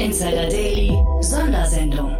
[0.00, 2.16] Insider Daily Sondersendung.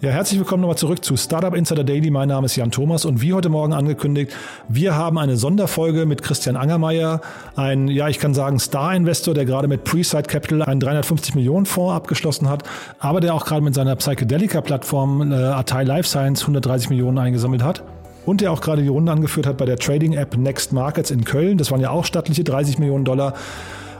[0.00, 2.10] Ja, herzlich willkommen nochmal zurück zu Startup Insider Daily.
[2.10, 4.32] Mein Name ist Jan Thomas und wie heute Morgen angekündigt,
[4.70, 7.20] wir haben eine Sonderfolge mit Christian Angermeier,
[7.56, 11.94] ein, ja, ich kann sagen, Star-Investor, der gerade mit Preside Capital einen 350 Millionen Fonds
[11.94, 12.62] abgeschlossen hat,
[13.00, 17.84] aber der auch gerade mit seiner Psychedelica-Plattform äh, Atai Life Science 130 Millionen eingesammelt hat.
[18.26, 21.58] Und der auch gerade die Runde angeführt hat bei der Trading-App Next Markets in Köln.
[21.58, 23.34] Das waren ja auch stattliche 30 Millionen Dollar.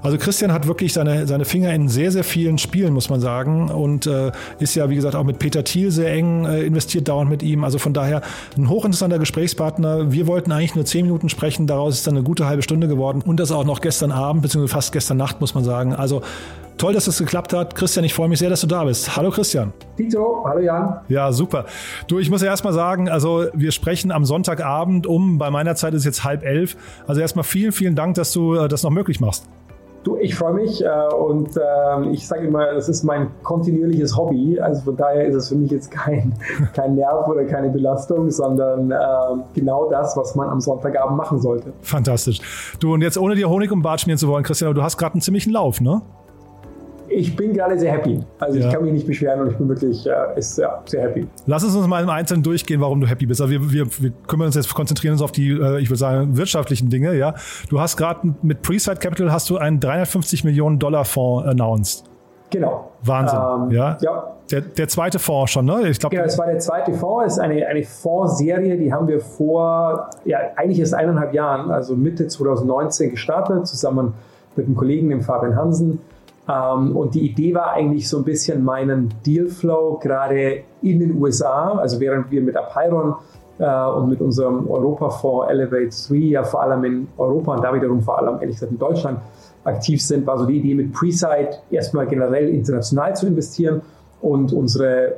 [0.04, 3.70] Also Christian hat wirklich seine, seine Finger in sehr, sehr vielen Spielen, muss man sagen.
[3.70, 7.30] Und äh, ist ja, wie gesagt, auch mit Peter Thiel sehr eng äh, investiert, dauernd
[7.30, 7.64] mit ihm.
[7.64, 8.20] Also von daher
[8.54, 10.12] ein hochinteressanter Gesprächspartner.
[10.12, 13.22] Wir wollten eigentlich nur zehn Minuten sprechen, daraus ist dann eine gute halbe Stunde geworden.
[13.24, 15.94] Und das auch noch gestern Abend, beziehungsweise fast gestern Nacht, muss man sagen.
[15.94, 16.20] Also
[16.76, 17.76] Toll, dass es geklappt hat.
[17.76, 19.16] Christian, ich freue mich sehr, dass du da bist.
[19.16, 19.72] Hallo Christian.
[19.96, 20.96] Tito, hallo Jan.
[21.08, 21.66] Ja, super.
[22.08, 25.94] Du, ich muss ja erstmal sagen, also wir sprechen am Sonntagabend um, bei meiner Zeit
[25.94, 26.76] ist es jetzt halb elf.
[27.06, 29.46] Also erstmal vielen, vielen Dank, dass du äh, das noch möglich machst.
[30.04, 34.60] Du, ich freue mich äh, und äh, ich sage immer, das ist mein kontinuierliches Hobby.
[34.60, 36.34] Also von daher ist es für mich jetzt kein,
[36.74, 38.96] kein Nerv oder keine Belastung, sondern äh,
[39.54, 41.72] genau das, was man am Sonntagabend machen sollte.
[41.80, 42.40] Fantastisch.
[42.80, 45.14] Du, und jetzt ohne dir Honig um Bart schmieren zu wollen, Christian, du hast gerade
[45.14, 46.02] einen ziemlichen Lauf, ne?
[47.14, 48.20] Ich bin gerade sehr happy.
[48.38, 48.66] Also ja.
[48.66, 51.26] ich kann mich nicht beschweren und ich bin wirklich äh, ist, ja, sehr happy.
[51.46, 53.40] Lass uns uns mal im Einzelnen durchgehen, warum du happy bist.
[53.40, 56.36] Also wir, wir, wir kümmern uns jetzt, konzentrieren uns auf die, äh, ich würde sagen,
[56.36, 57.14] wirtschaftlichen Dinge.
[57.14, 57.34] Ja,
[57.68, 62.04] Du hast gerade mit Preside Capital hast du einen 350 Millionen Dollar Fonds announced.
[62.50, 62.92] Genau.
[63.02, 63.38] Wahnsinn.
[63.38, 63.98] Ähm, ja.
[64.00, 64.30] ja.
[64.50, 65.88] Der, der zweite Fonds schon, ne?
[65.88, 67.34] Ich glaub, genau, das war der zweite Fonds.
[67.34, 72.28] ist eine, eine Fondsserie, die haben wir vor, ja, eigentlich erst eineinhalb Jahren, also Mitte
[72.28, 74.14] 2019 gestartet, zusammen
[74.54, 75.98] mit einem Kollegen, dem Fabian Hansen.
[76.48, 81.78] Ähm, und die Idee war eigentlich so ein bisschen meinen Dealflow gerade in den USA,
[81.78, 83.14] also während wir mit Apeiron
[83.58, 88.02] äh, und mit unserem Europa-Fonds Elevate 3 ja vor allem in Europa und da wiederum
[88.02, 89.20] vor allem ehrlich gesagt in Deutschland
[89.64, 93.80] aktiv sind, war so die Idee mit Preside erstmal generell international zu investieren
[94.20, 95.16] und unsere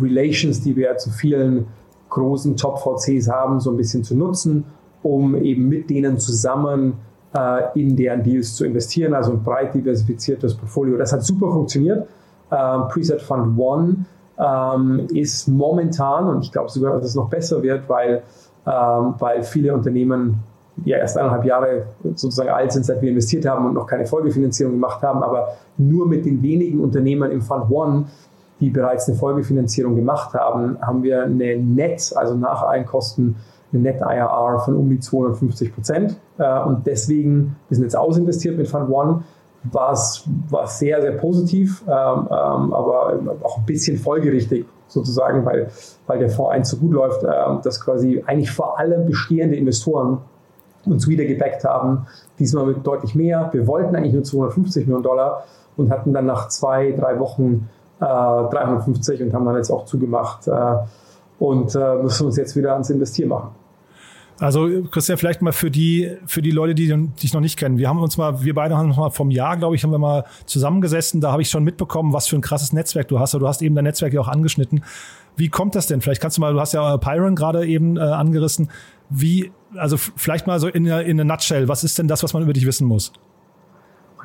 [0.00, 1.66] Relations, die wir zu vielen
[2.10, 4.64] großen Top-VCs haben, so ein bisschen zu nutzen,
[5.02, 6.94] um eben mit denen zusammen
[7.74, 10.96] in deren Deals zu investieren, also ein breit diversifiziertes Portfolio.
[10.96, 12.06] Das hat super funktioniert.
[12.52, 14.04] Ähm, Preset Fund One
[14.38, 18.22] ähm, ist momentan, und ich glaube sogar, dass es noch besser wird, weil,
[18.66, 20.40] ähm, weil viele Unternehmen
[20.84, 24.74] ja erst eineinhalb Jahre sozusagen alt sind, seit wir investiert haben und noch keine Folgefinanzierung
[24.74, 28.04] gemacht haben, aber nur mit den wenigen Unternehmen im Fund One,
[28.60, 33.36] die bereits eine Folgefinanzierung gemacht haben, haben wir eine Net, also nach Einkosten,
[33.74, 36.16] eine Net IRR von um die 250 Prozent.
[36.38, 39.24] Äh, und deswegen, wir sind jetzt ausinvestiert mit Fund One,
[39.64, 39.98] war
[40.50, 45.68] war sehr, sehr positiv, ähm, ähm, aber auch ein bisschen folgerichtig sozusagen, weil,
[46.06, 50.18] weil der Fonds 1 so gut läuft, ähm, dass quasi eigentlich vor allem bestehende Investoren
[50.86, 52.06] uns wieder gebackt haben,
[52.38, 53.48] diesmal mit deutlich mehr.
[53.52, 55.44] Wir wollten eigentlich nur 250 Millionen Dollar
[55.76, 57.68] und hatten dann nach zwei, drei Wochen
[58.00, 60.76] äh, 350 und haben dann jetzt auch zugemacht äh,
[61.38, 63.50] und äh, müssen uns jetzt wieder ans Investieren machen.
[64.40, 67.78] Also Christian, vielleicht mal für die für die Leute, die dich noch nicht kennen.
[67.78, 69.98] Wir haben uns mal, wir beide haben uns mal vom Jahr, glaube ich, haben wir
[69.98, 71.20] mal zusammengesessen.
[71.20, 73.34] Da habe ich schon mitbekommen, was für ein krasses Netzwerk du hast.
[73.34, 74.82] Du hast eben dein Netzwerk ja auch angeschnitten.
[75.36, 76.00] Wie kommt das denn?
[76.00, 78.70] Vielleicht kannst du mal, du hast ja Pyron gerade eben äh, angerissen.
[79.08, 82.42] Wie, also vielleicht mal so in, in a nutshell, was ist denn das, was man
[82.42, 83.12] über dich wissen muss?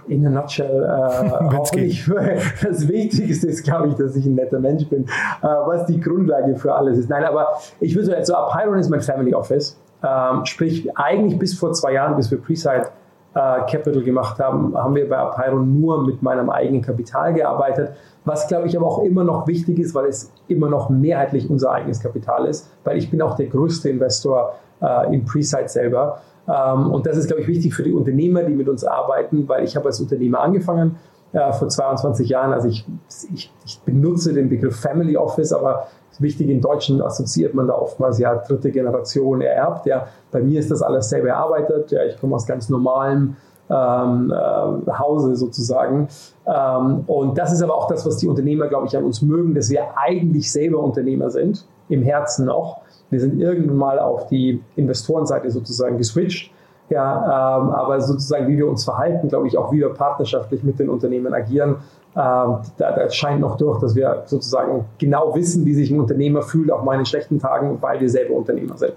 [0.08, 2.10] in a nutshell, äh, auch nicht,
[2.64, 5.08] das Wichtigste ist, glaube ich, dass ich ein netter Mensch bin, äh,
[5.44, 7.10] was die Grundlage für alles ist.
[7.10, 9.80] Nein, aber ich würde sagen, so, Pyron ist mein Family Office.
[10.02, 12.88] Ähm, sprich, eigentlich bis vor zwei Jahren, bis wir Preside
[13.36, 17.92] äh, Capital gemacht haben, haben wir bei Apyro nur mit meinem eigenen Kapital gearbeitet.
[18.26, 21.72] Was, glaube ich, aber auch immer noch wichtig ist, weil es immer noch mehrheitlich unser
[21.72, 26.22] eigenes Kapital ist, weil ich bin auch der größte Investor äh, in Preside selber.
[26.48, 29.64] Ähm, und das ist, glaube ich, wichtig für die Unternehmer, die mit uns arbeiten, weil
[29.64, 30.98] ich habe als Unternehmer angefangen
[31.34, 32.54] äh, vor 22 Jahren.
[32.54, 32.86] Also ich,
[33.34, 35.88] ich, ich benutze den Begriff Family Office, aber
[36.20, 39.86] wichtig, in Deutschen assoziiert man da oftmals ja dritte Generation ererbt.
[39.86, 40.08] Ja.
[40.32, 41.92] Bei mir ist das alles selber erarbeitet.
[41.92, 43.36] Ja, ich komme aus ganz normalem
[43.70, 46.08] ähm, äh, Hause sozusagen.
[46.46, 49.54] Ähm, und das ist aber auch das, was die Unternehmer, glaube ich, an uns mögen,
[49.54, 52.82] dass wir eigentlich selber Unternehmer sind, im Herzen noch.
[53.10, 56.52] Wir sind irgendwann mal auf die Investorenseite sozusagen geswitcht.
[56.90, 60.80] Ja, ähm, aber sozusagen, wie wir uns verhalten, glaube ich, auch wie wir partnerschaftlich mit
[60.80, 61.78] den Unternehmen agieren,
[62.16, 66.42] ähm, da, da, scheint noch durch, dass wir sozusagen genau wissen, wie sich ein Unternehmer
[66.42, 68.94] fühlt, auch mal in schlechten Tagen, weil wir selber Unternehmer sind.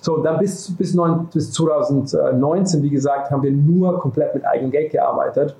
[0.00, 4.70] So, dann bis, bis, neun, bis 2019, wie gesagt, haben wir nur komplett mit eigenem
[4.70, 5.56] Geld gearbeitet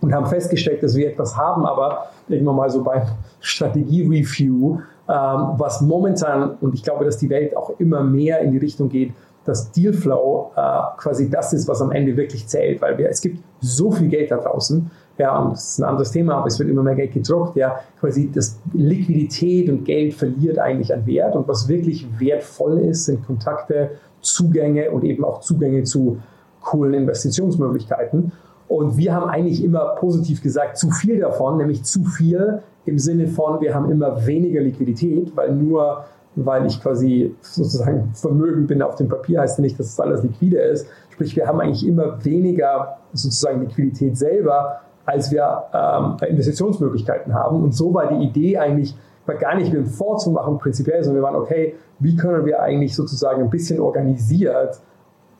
[0.00, 3.02] und haben festgestellt, dass wir etwas haben, aber irgendwann mal so beim
[3.40, 8.58] Strategie-Review, ähm, was momentan, und ich glaube, dass die Welt auch immer mehr in die
[8.58, 9.12] Richtung geht,
[9.46, 10.60] dass Dealflow äh,
[10.98, 14.30] quasi das ist, was am Ende wirklich zählt, weil wir, es gibt so viel Geld
[14.30, 17.14] da draußen, ja, und das ist ein anderes Thema, aber es wird immer mehr Geld
[17.14, 21.34] gedruckt, ja, quasi das Liquidität und Geld verliert eigentlich an Wert.
[21.34, 26.18] Und was wirklich wertvoll ist, sind Kontakte, Zugänge und eben auch Zugänge zu
[26.60, 28.32] coolen Investitionsmöglichkeiten.
[28.68, 33.28] Und wir haben eigentlich immer positiv gesagt, zu viel davon, nämlich zu viel im Sinne
[33.28, 36.04] von, wir haben immer weniger Liquidität, weil nur
[36.36, 40.22] weil ich quasi sozusagen Vermögen bin auf dem Papier, heißt ja nicht, dass es alles
[40.22, 40.86] liquide ist.
[41.10, 47.62] Sprich, wir haben eigentlich immer weniger sozusagen Liquidität selber, als wir ähm, Investitionsmöglichkeiten haben.
[47.62, 48.94] Und so war die Idee eigentlich,
[49.24, 52.60] war gar nicht einen Fonds zu machen prinzipiell, sondern wir waren, okay, wie können wir
[52.60, 54.80] eigentlich sozusagen ein bisschen organisiert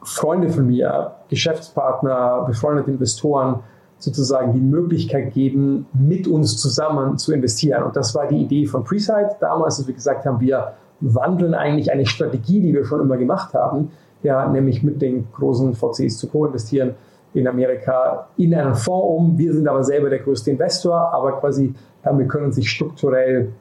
[0.03, 3.61] Freunde von mir, Geschäftspartner, befreundete Investoren
[3.99, 7.83] sozusagen die Möglichkeit geben, mit uns zusammen zu investieren.
[7.83, 11.93] Und das war die Idee von Preside damals, dass wir gesagt haben, wir wandeln eigentlich
[11.93, 13.91] eine Strategie, die wir schon immer gemacht haben,
[14.23, 16.95] ja, nämlich mit den großen VCs zu co-investieren
[17.35, 19.39] in Amerika in einen Fonds um.
[19.39, 23.53] Wir sind aber selber der größte Investor, aber quasi wir können sich strukturell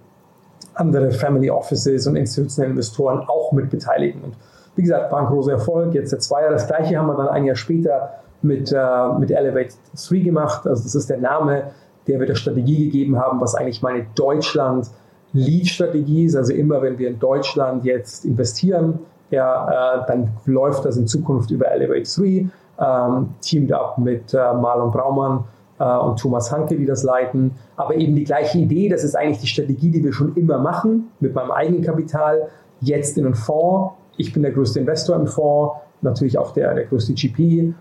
[0.76, 4.22] andere Family Offices und institutionelle Investoren auch mit beteiligen.
[4.22, 4.36] Und
[4.76, 5.94] wie gesagt, war ein großer Erfolg.
[5.94, 6.52] Jetzt der Zweier.
[6.52, 8.12] Das gleiche haben wir dann ein Jahr später
[8.42, 10.68] mit, äh, mit Elevate 3 gemacht.
[10.68, 11.72] Also das ist der Name,
[12.08, 14.88] der wir der Strategie gegeben haben, was eigentlich meine Deutschland
[15.36, 16.36] Lead-Strategie ist.
[16.36, 19.00] Also immer, wenn wir in Deutschland jetzt investieren,
[19.32, 22.48] ja, äh, dann läuft das in Zukunft über Elevate 3,
[22.78, 25.44] ähm, teamed up mit äh, Marlon Braumann
[25.80, 27.52] äh, und Thomas Hanke, die das leiten.
[27.76, 31.12] Aber eben die gleiche Idee, das ist eigentlich die Strategie, die wir schon immer machen,
[31.20, 32.50] mit meinem eigenen Kapital,
[32.82, 36.86] jetzt in einen Fonds ich bin der größte Investor im Fonds, natürlich auch der, der
[36.86, 37.74] größte GP,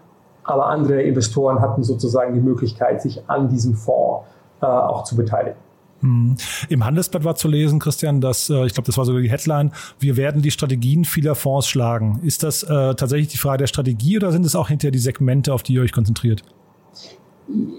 [0.44, 4.26] aber andere Investoren hatten sozusagen die Möglichkeit, sich an diesem Fonds
[4.60, 5.56] äh, auch zu beteiligen.
[6.04, 6.36] Hm.
[6.68, 9.72] Im Handelsblatt war zu lesen, Christian, dass, äh, ich glaube, das war sogar die Headline,
[9.98, 12.20] wir werden die Strategien vieler Fonds schlagen.
[12.22, 15.54] Ist das äh, tatsächlich die Frage der Strategie oder sind es auch hinterher die Segmente,
[15.54, 16.42] auf die ihr euch konzentriert?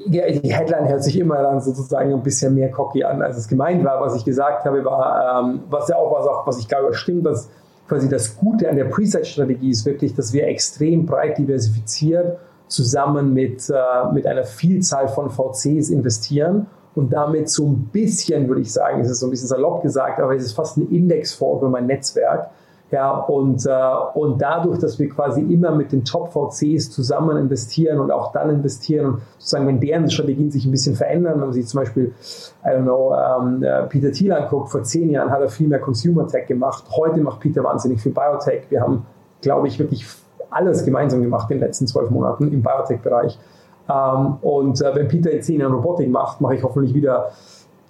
[0.10, 3.48] Ja, die Headline hört sich immer dann sozusagen ein bisschen mehr cocky an, als es
[3.48, 4.02] gemeint war.
[4.02, 7.28] Was ich gesagt habe, war, ähm, was ja auch was, auch, was ich glaube, stimmt,
[7.28, 7.50] dass
[7.88, 13.70] quasi das Gute an der Preset-Strategie ist wirklich, dass wir extrem breit diversifiziert zusammen mit,
[13.70, 16.66] äh, mit einer Vielzahl von VCs investieren
[16.96, 20.20] und damit so ein bisschen, würde ich sagen, es ist so ein bisschen salopp gesagt,
[20.20, 22.50] aber es ist fast ein Indexfonds für mein Netzwerk,
[22.92, 23.70] ja, und, äh,
[24.14, 29.06] und dadurch, dass wir quasi immer mit den Top-VCs zusammen investieren und auch dann investieren
[29.08, 32.14] und sozusagen, wenn deren Strategien sich ein bisschen verändern, wenn man sich zum Beispiel,
[32.64, 35.80] I don't know, ähm, äh, Peter Thiel anguckt, vor zehn Jahren hat er viel mehr
[35.80, 36.86] Consumer Tech gemacht.
[36.96, 38.68] Heute macht Peter wahnsinnig viel Biotech.
[38.70, 39.06] Wir haben,
[39.42, 40.06] glaube ich, wirklich
[40.52, 43.40] alles gemeinsam gemacht in den letzten zwölf Monaten im Biotech-Bereich.
[43.90, 47.32] Ähm, und äh, wenn Peter in zehn Jahren Robotik macht, mache ich hoffentlich wieder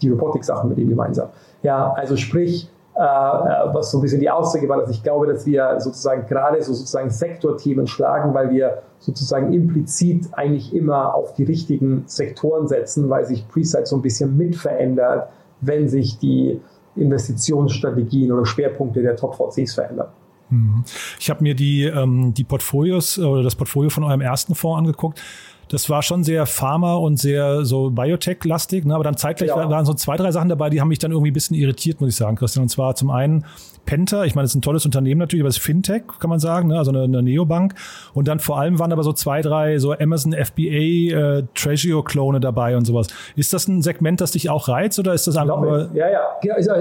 [0.01, 1.29] die Robotik-Sachen mit ihm gemeinsam.
[1.63, 5.27] Ja, also sprich, äh, äh, was so ein bisschen die Aussage war, dass ich glaube,
[5.27, 11.33] dass wir sozusagen gerade so sozusagen Sektorthemen schlagen, weil wir sozusagen implizit eigentlich immer auf
[11.33, 16.61] die richtigen Sektoren setzen, weil sich Preside so ein bisschen mit verändert, wenn sich die
[16.95, 20.07] Investitionsstrategien oder Schwerpunkte der Top-VCs verändern.
[20.49, 20.85] Mhm.
[21.19, 25.21] Ich habe mir die, ähm, die Portfolios oder das Portfolio von eurem ersten Fonds angeguckt
[25.69, 28.95] das war schon sehr Pharma und sehr so Biotech-lastig, ne?
[28.95, 29.69] aber dann zeitgleich ja.
[29.69, 32.09] waren so zwei, drei Sachen dabei, die haben mich dann irgendwie ein bisschen irritiert, muss
[32.09, 32.63] ich sagen, Christian.
[32.63, 33.45] Und zwar zum einen
[33.85, 36.39] Penta, ich meine, das ist ein tolles Unternehmen natürlich, aber es ist Fintech, kann man
[36.39, 36.77] sagen, ne?
[36.77, 37.75] also eine, eine Neobank.
[38.13, 42.77] Und dann vor allem waren aber so zwei, drei so Amazon FBA äh, Treasure-Klone dabei
[42.77, 43.07] und sowas.
[43.35, 45.89] Ist das ein Segment, das dich auch reizt oder ist das einfach nur...
[45.93, 46.21] Ja, ja.
[46.53, 46.71] Also,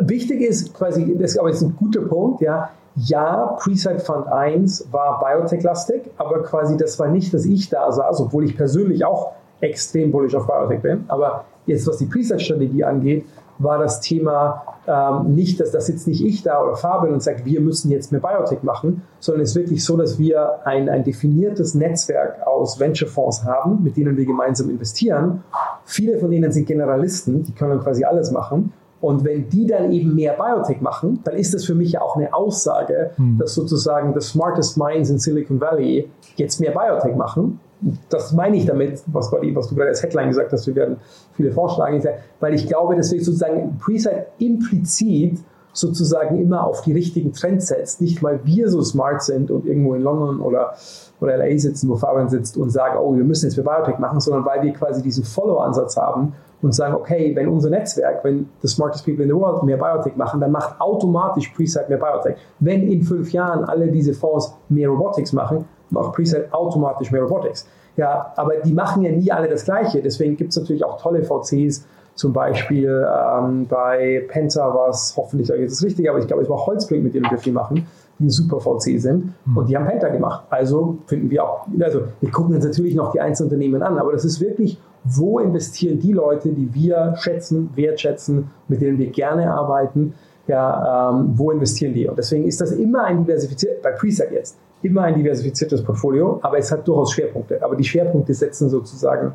[0.00, 2.70] wichtig ist quasi, das ist aber jetzt ein guter Punkt, ja,
[3.06, 8.20] ja, Preside Fund 1 war Biotech-lastig, aber quasi das war nicht, dass ich da saß,
[8.20, 11.04] obwohl ich persönlich auch extrem bullish auf Biotech bin.
[11.08, 13.24] Aber jetzt, was die Preside-Strategie angeht,
[13.58, 17.44] war das Thema ähm, nicht, dass das jetzt nicht ich da oder Fabian und sagt,
[17.44, 21.04] wir müssen jetzt mehr Biotech machen, sondern es ist wirklich so, dass wir ein, ein
[21.04, 25.42] definiertes Netzwerk aus Venture-Fonds haben, mit denen wir gemeinsam investieren.
[25.84, 28.72] Viele von denen sind Generalisten, die können quasi alles machen.
[29.00, 32.16] Und wenn die dann eben mehr Biotech machen, dann ist das für mich ja auch
[32.16, 33.38] eine Aussage, hm.
[33.38, 37.60] dass sozusagen the smartest minds in Silicon Valley jetzt mehr Biotech machen.
[38.08, 40.96] Das meine ich damit, was, was du gerade als Headline gesagt hast, wir werden
[41.34, 42.02] viele vorschlagen,
[42.40, 45.38] weil ich glaube, dass wir sozusagen Preside implizit
[45.72, 48.00] sozusagen immer auf die richtigen Trends setzt.
[48.00, 50.74] Nicht, weil wir so smart sind und irgendwo in London oder,
[51.20, 54.18] oder LA sitzen, wo Fabian sitzt und sagen, oh, wir müssen jetzt mehr Biotech machen,
[54.18, 58.68] sondern weil wir quasi diesen Follow-Ansatz haben und sagen, okay, wenn unser Netzwerk, wenn the
[58.68, 62.36] smartest people in the world mehr Biotech machen, dann macht automatisch Preside mehr Biotech.
[62.58, 67.66] Wenn in fünf Jahren alle diese Fonds mehr Robotics machen, macht Preside automatisch mehr Robotics.
[67.96, 70.00] Ja, aber die machen ja nie alle das Gleiche.
[70.00, 71.84] Deswegen gibt es natürlich auch tolle VCs,
[72.18, 76.42] zum Beispiel ähm, bei Penta war es, hoffentlich sage ich das richtig, aber ich glaube,
[76.42, 77.86] es war Holzbrink, mit dem wir viel machen.
[78.18, 79.56] die ein super VC sind mhm.
[79.56, 80.44] und die haben Penta gemacht.
[80.50, 84.10] Also finden wir auch, also wir gucken uns natürlich noch die einzelnen Unternehmen an, aber
[84.10, 89.52] das ist wirklich, wo investieren die Leute, die wir schätzen, wertschätzen, mit denen wir gerne
[89.52, 90.14] arbeiten,
[90.48, 92.08] ja, ähm, wo investieren die?
[92.08, 96.58] Und deswegen ist das immer ein diversifiziertes, bei Preset jetzt, immer ein diversifiziertes Portfolio, aber
[96.58, 97.62] es hat durchaus Schwerpunkte.
[97.62, 99.34] Aber die Schwerpunkte setzen sozusagen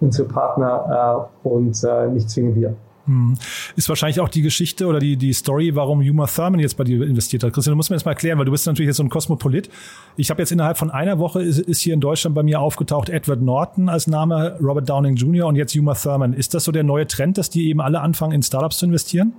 [0.00, 2.74] unsere Partner äh, und äh, nicht zwingend wir.
[3.06, 3.36] Hm.
[3.76, 7.02] Ist wahrscheinlich auch die Geschichte oder die, die Story, warum Uma Thurman jetzt bei dir
[7.02, 7.52] investiert hat.
[7.52, 9.70] Christian, du musst mir jetzt mal erklären, weil du bist natürlich jetzt so ein Kosmopolit.
[10.16, 13.08] Ich habe jetzt innerhalb von einer Woche ist, ist, hier in Deutschland bei mir aufgetaucht
[13.08, 15.46] Edward Norton als Name, Robert Downing Jr.
[15.46, 16.34] und jetzt Uma Thurman.
[16.34, 19.32] Ist das so der neue Trend, dass die eben alle anfangen, in Startups zu investieren?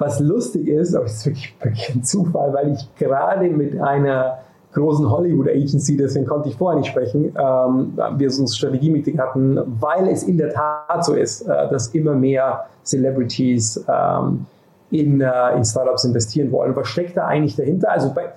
[0.00, 4.38] Was lustig ist, aber es ist wirklich, wirklich ein Zufall, weil ich gerade mit einer
[4.72, 9.58] großen Hollywood Agency, deswegen konnte ich vorher nicht sprechen, ähm, wir so ein Strategie-Meeting hatten,
[9.80, 14.46] weil es in der Tat so ist, äh, dass immer mehr Celebrities ähm,
[14.90, 16.74] in, äh, in Startups investieren wollen.
[16.76, 17.90] Was steckt da eigentlich dahinter?
[17.90, 18.32] Also bei,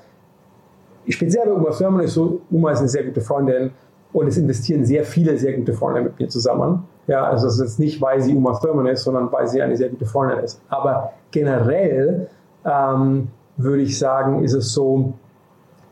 [1.09, 3.71] speziell bei Uma Thurman ist so, Uma ist eine sehr gute Freundin
[4.13, 6.83] und es investieren sehr viele sehr gute Freunde mit mir zusammen.
[7.07, 9.75] Ja, also das ist jetzt nicht, weil sie Uma Thurman ist, sondern weil sie eine
[9.75, 10.61] sehr gute Freundin ist.
[10.69, 12.27] Aber generell
[12.65, 15.13] ähm, würde ich sagen, ist es so,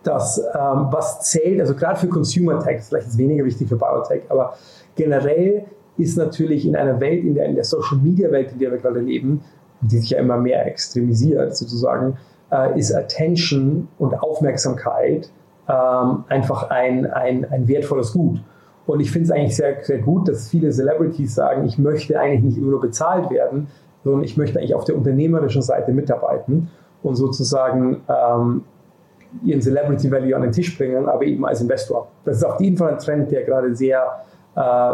[0.03, 4.23] dass ähm, was zählt, also gerade für Consumer Tech, vielleicht ist weniger wichtig für Biotech,
[4.29, 4.53] aber
[4.95, 5.65] generell
[5.97, 8.77] ist natürlich in einer Welt, in der, in der Social Media Welt, in der wir
[8.77, 9.41] gerade leben,
[9.81, 12.17] die sich ja immer mehr extremisiert sozusagen,
[12.51, 15.29] äh, ist Attention und Aufmerksamkeit
[15.67, 18.41] ähm, einfach ein, ein, ein wertvolles Gut.
[18.87, 22.43] Und ich finde es eigentlich sehr, sehr gut, dass viele Celebrities sagen, ich möchte eigentlich
[22.43, 23.67] nicht immer nur bezahlt werden,
[24.03, 26.69] sondern ich möchte eigentlich auf der unternehmerischen Seite mitarbeiten
[27.03, 28.63] und sozusagen ähm,
[29.43, 32.07] ihren Celebrity Value an den Tisch bringen, aber eben als Investor.
[32.25, 34.23] Das ist auf jeden Fall ein Trend, der gerade sehr,
[34.55, 34.91] äh,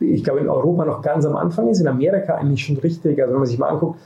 [0.00, 3.20] ich glaube, in Europa noch ganz am Anfang ist, in Amerika eigentlich schon richtig.
[3.20, 3.98] Also wenn man sich mal anguckt,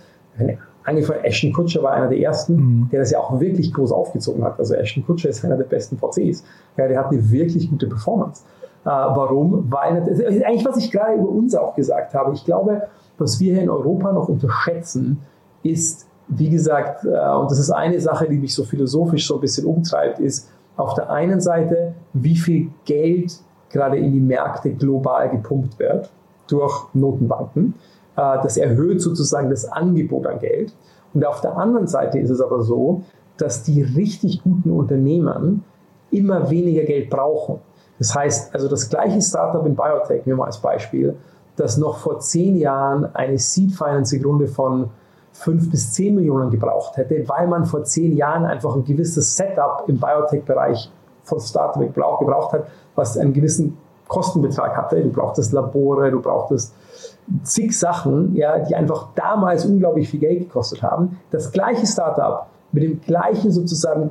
[0.85, 2.89] angefangen, Ashton Kutscher war einer der ersten, mhm.
[2.91, 4.59] der das ja auch wirklich groß aufgezogen hat.
[4.59, 6.45] Also Ashton Kutscher ist einer der besten VCs.
[6.77, 8.43] Ja, der hat eine wirklich gute Performance.
[8.85, 9.67] Äh, warum?
[9.71, 12.35] Weil, das ist eigentlich, was ich gerade über uns auch gesagt habe.
[12.35, 12.83] Ich glaube,
[13.19, 15.21] was wir hier in Europa noch unterschätzen,
[15.63, 19.41] ist, wie gesagt, äh, und das ist eine Sache, die mich so philosophisch so ein
[19.41, 23.39] bisschen umtreibt, ist auf der einen Seite, wie viel Geld
[23.71, 26.11] gerade in die Märkte global gepumpt wird
[26.49, 27.75] durch Notenbanken.
[28.17, 30.75] Äh, das erhöht sozusagen das Angebot an Geld.
[31.13, 33.03] Und auf der anderen Seite ist es aber so,
[33.37, 35.65] dass die richtig guten Unternehmen
[36.11, 37.61] immer weniger Geld brauchen.
[37.99, 41.17] Das heißt, also das gleiche Startup in Biotech, nehmen wir mal als Beispiel,
[41.57, 44.91] das noch vor zehn Jahren eine Seed Financing Runde von
[45.35, 49.85] fünf bis zehn Millionen gebraucht hätte, weil man vor zehn Jahren einfach ein gewisses Setup
[49.89, 50.91] im Biotech-Bereich
[51.25, 53.77] von Startup gebraucht hat, was einen gewissen
[54.07, 55.03] Kostenbetrag hatte.
[55.03, 56.75] Du brauchtest Labore, du brauchtest
[57.43, 61.19] zig Sachen, ja, die einfach damals unglaublich viel Geld gekostet haben.
[61.31, 64.11] Das gleiche Startup mit dem gleichen sozusagen,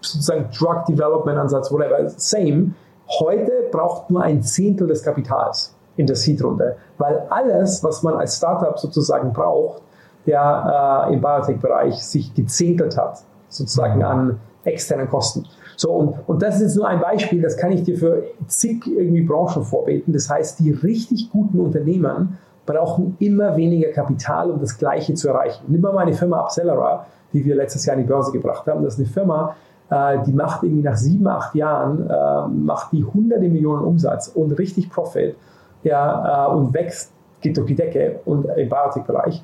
[0.00, 2.74] sozusagen Drug Development Ansatz, whatever, same,
[3.18, 8.36] heute braucht nur ein Zehntel des Kapitals in der Seed-Runde, weil alles, was man als
[8.36, 9.82] Startup sozusagen braucht,
[10.30, 15.46] der äh, im Biotech-Bereich sich gezähntelt hat, sozusagen an externen Kosten.
[15.76, 18.86] So, und, und das ist jetzt nur ein Beispiel, das kann ich dir für zig
[18.86, 20.12] irgendwie Branchen vorbeten.
[20.12, 25.64] Das heißt, die richtig guten Unternehmen brauchen immer weniger Kapital, um das Gleiche zu erreichen.
[25.68, 28.84] Nimm mal meine Firma Accelera, die wir letztes Jahr in die Börse gebracht haben.
[28.84, 29.56] Das ist eine Firma,
[29.88, 34.52] äh, die macht irgendwie nach sieben, acht Jahren, äh, macht die hunderte Millionen Umsatz und
[34.52, 35.34] richtig Profit
[35.82, 39.42] ja, äh, und wächst, geht durch die Decke und im Biotech-Bereich.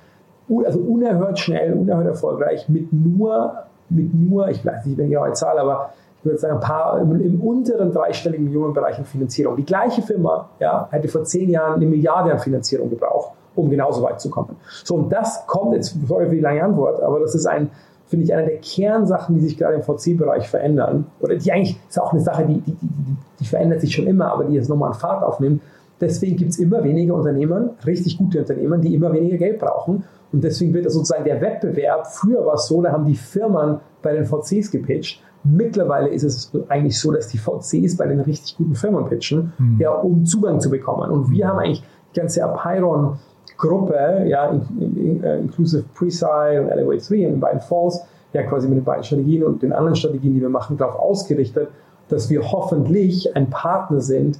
[0.65, 5.33] Also unerhört schnell, unerhört erfolgreich mit nur, mit nur, ich weiß nicht, wenn ich eine
[5.33, 9.57] Zahl, aber ich würde sagen, ein paar im, im, unteren dreistelligen Millionenbereich an Finanzierung.
[9.57, 14.03] Die gleiche Firma ja, hätte vor zehn Jahren eine Milliarde an Finanzierung gebraucht, um genauso
[14.03, 14.57] weit zu kommen.
[14.85, 17.71] So, und das kommt jetzt, sorry für die lange Antwort, aber das ist ein,
[18.07, 21.07] finde ich, eine der Kernsachen, die sich gerade im VC-Bereich verändern.
[21.21, 24.33] Oder die eigentlich ist auch eine Sache, die, die, die, die verändert sich schon immer,
[24.33, 25.61] aber die jetzt nochmal an Fahrt aufnimmt.
[26.01, 30.05] Deswegen gibt es immer weniger Unternehmen, richtig gute Unternehmen, die immer weniger Geld brauchen.
[30.33, 34.13] Und deswegen wird sozusagen der Wettbewerb, früher war es so, da haben die Firmen bei
[34.13, 35.23] den VCs gepitcht.
[35.45, 39.77] Mittlerweile ist es eigentlich so, dass die VCs bei den richtig guten Firmen pitchen, mhm.
[39.79, 41.11] ja, um Zugang zu bekommen.
[41.11, 43.19] Und wir haben eigentlich die ganze Apeiron
[43.57, 48.03] Gruppe, ja, äh, inclusive Preside und Elevate 3 in den beiden Fonds,
[48.33, 51.69] ja, quasi mit den beiden Strategien und den anderen Strategien, die wir machen, darauf ausgerichtet,
[52.09, 54.39] dass wir hoffentlich ein Partner sind,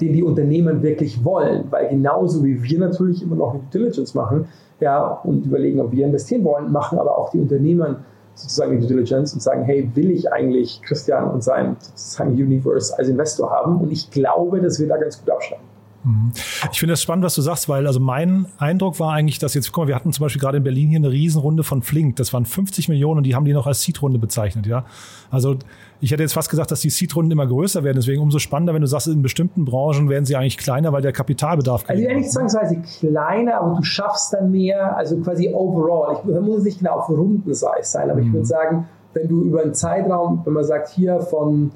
[0.00, 1.64] den die Unternehmen wirklich wollen.
[1.70, 4.46] Weil genauso wie wir natürlich immer noch Due Diligence machen,
[4.80, 7.96] ja, und überlegen, ob wir investieren wollen, machen aber auch die Unternehmen
[8.34, 13.08] sozusagen die Diligence und sagen, hey, will ich eigentlich Christian und sein sozusagen Universe als
[13.08, 13.78] Investor haben?
[13.78, 15.64] Und ich glaube, dass wir da ganz gut abschneiden.
[16.04, 16.32] Mhm.
[16.70, 19.72] Ich finde es spannend, was du sagst, weil also mein Eindruck war eigentlich, dass jetzt,
[19.72, 22.16] guck mal, wir hatten zum Beispiel gerade in Berlin hier eine Riesenrunde von Flink.
[22.16, 24.84] Das waren 50 Millionen und die haben die noch als Seed-Runde bezeichnet, ja.
[25.30, 25.56] Also
[26.00, 27.96] ich hätte jetzt fast gesagt, dass die Seed-Runden immer größer werden.
[27.96, 31.12] Deswegen umso spannender, wenn du sagst, in bestimmten Branchen werden sie eigentlich kleiner, weil der
[31.12, 31.84] Kapitalbedarf.
[31.86, 36.18] Also ja nicht zwangsweise kleiner, aber du schaffst dann mehr, also quasi overall.
[36.18, 38.26] Ich muss nicht genau auf Rundensize sein, aber mhm.
[38.26, 41.72] ich würde sagen, wenn du über einen Zeitraum, wenn man sagt, hier von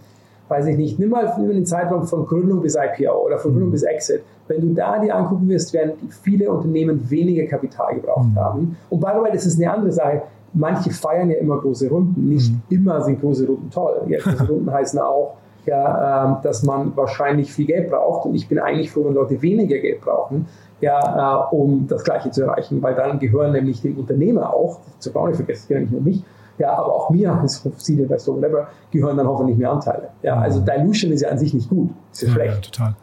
[0.50, 3.68] weiß ich nicht, nimm mal, nimm den Zeitraum von Gründung bis IPO oder von Gründung
[3.68, 3.72] mhm.
[3.72, 4.22] bis Exit.
[4.48, 8.38] Wenn du da dir angucken wirst, werden viele Unternehmen weniger Kapital gebraucht mhm.
[8.38, 8.76] haben.
[8.90, 10.22] Und by the way, das ist eine andere Sache.
[10.52, 12.28] Manche feiern ja immer große Runden.
[12.28, 12.62] Nicht mhm.
[12.69, 14.02] immer sind große Runden toll.
[14.09, 18.26] Ja, große Runden heißen auch, ja, äh, dass man wahrscheinlich viel Geld braucht.
[18.26, 20.47] Und ich bin eigentlich froh, wenn Leute weniger Geld brauchen,
[20.80, 25.14] ja, äh, um das Gleiche zu erreichen, weil dann gehören nämlich dem Unternehmer auch, zu
[25.14, 26.25] auch nicht vergessen, ja nicht nur mich,
[26.59, 30.09] ja, aber auch mir als Seed Investor, whatever, gehören dann hoffentlich mehr Anteile.
[30.23, 32.54] Ja, also Dilution ist ja an sich nicht gut, ist ja, ja schlecht.
[32.54, 32.95] Ja, total.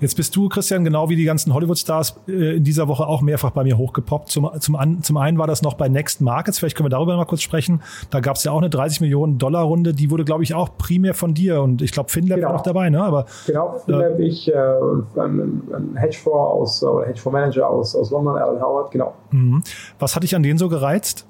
[0.00, 3.50] Jetzt bist du, Christian, genau wie die ganzen Hollywood-Stars äh, in dieser Woche auch mehrfach
[3.50, 4.30] bei mir hochgepoppt.
[4.30, 7.16] Zum, zum, an, zum einen war das noch bei Next Markets, vielleicht können wir darüber
[7.16, 7.82] mal kurz sprechen.
[8.10, 10.76] Da gab es ja auch eine 30 Millionen Dollar Runde, die wurde, glaube ich, auch
[10.76, 12.48] primär von dir und ich glaube, FinLab genau.
[12.50, 13.02] war auch dabei, ne?
[13.02, 14.54] Aber, genau, FinLab, äh, ich, äh,
[15.16, 19.14] ein, ein Hedgefonds aus, oder Hedgefonds-Manager aus, aus London, Alan Howard, genau.
[19.30, 19.62] Mhm.
[19.98, 21.26] Was hat dich an denen so gereizt?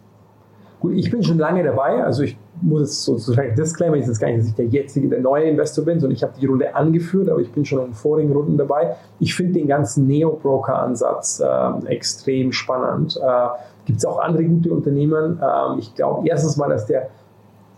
[0.83, 4.27] Gut, ich bin schon lange dabei, also ich muss es sozusagen Disclaimer, ich ist gar
[4.27, 7.29] nicht, dass ich der jetzige, der neue Investor bin, sondern ich habe die Runde angeführt,
[7.29, 8.97] aber ich bin schon in vorigen Runden dabei.
[9.21, 13.17] Ich finde den ganzen Neo-Broker-Ansatz äh, extrem spannend.
[13.17, 13.47] Äh,
[13.85, 15.41] Gibt es auch andere gute Unternehmen.
[15.41, 17.11] Äh, ich glaube erstens mal, dass der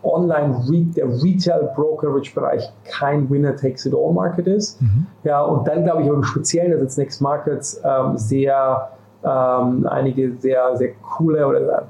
[0.01, 0.63] Online,
[0.95, 4.81] der Retail Brokerage Bereich kein Winner takes it all Market ist.
[4.81, 5.05] Mhm.
[5.23, 8.89] Ja, und dann glaube ich aber im Speziellen, dass jetzt Next Markets ähm, sehr
[9.25, 11.87] ähm, einige sehr, sehr coole oder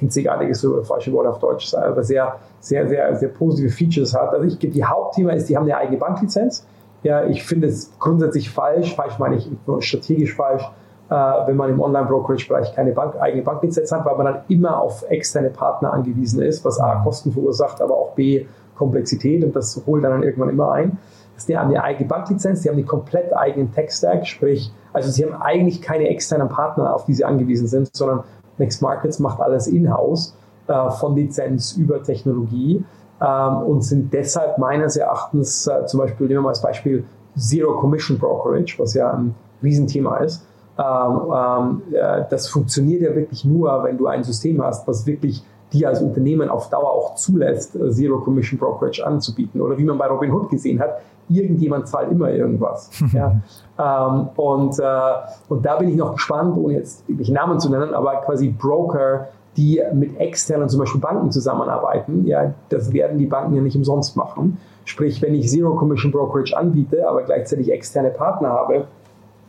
[0.00, 4.34] einzigartige ist so falsche Wort auf Deutsch, aber sehr, sehr, sehr, sehr positive Features hat.
[4.34, 6.66] Also ich, die Hauptthema ist, die haben eine eigene Banklizenz.
[7.02, 9.48] Ja, ich finde es grundsätzlich falsch, falsch meine ich
[9.80, 10.68] strategisch falsch,
[11.08, 15.04] äh, wenn man im Online-Brokerage-Bereich keine Bank, eigene Banklizenz hat, weil man dann immer auf
[15.08, 20.04] externe Partner angewiesen ist, was A, Kosten verursacht, aber auch B, Komplexität und das holt
[20.04, 20.98] dann irgendwann immer ein.
[21.44, 25.40] Die haben eine eigene Banklizenz, die haben einen komplett eigenen Tech-Stack, sprich, also sie haben
[25.40, 28.24] eigentlich keine externen Partner, auf die sie angewiesen sind, sondern
[28.58, 30.34] Next Markets macht alles in-house,
[30.68, 32.84] äh, von Lizenz über Technologie
[33.20, 37.04] ähm, und sind deshalb meines Erachtens, äh, zum Beispiel nehmen wir mal als Beispiel
[37.36, 40.46] Zero Commission Brokerage, was ja ein Riesenthema ist.
[40.78, 45.44] Ähm, ähm, äh, das funktioniert ja wirklich nur, wenn du ein System hast, was wirklich
[45.72, 49.60] dir als Unternehmen auf Dauer auch zulässt, äh, Zero Commission Brokerage anzubieten.
[49.60, 52.90] Oder wie man bei Robinhood gesehen hat, irgendjemand zahlt immer irgendwas.
[53.12, 53.40] ja.
[53.78, 55.12] ähm, und, äh,
[55.48, 59.28] und da bin ich noch gespannt, ohne jetzt irgendwelche Namen zu nennen, aber quasi Broker,
[59.56, 64.16] die mit externen, zum Beispiel Banken zusammenarbeiten, ja, das werden die Banken ja nicht umsonst
[64.16, 64.58] machen.
[64.84, 68.86] Sprich, wenn ich Zero Commission Brokerage anbiete, aber gleichzeitig externe Partner habe,